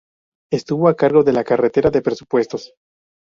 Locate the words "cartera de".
1.43-2.01